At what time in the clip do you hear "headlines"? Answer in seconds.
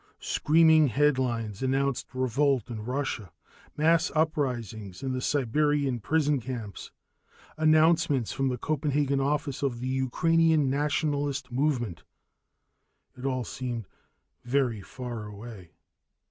0.87-1.61